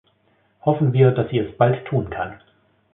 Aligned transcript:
Hoffen 0.61 0.93
wir, 0.93 1.11
dass 1.11 1.29
sie 1.29 1.37
es 1.37 1.55
bald 1.59 1.85
tun 1.85 2.09
kann. 2.09 2.39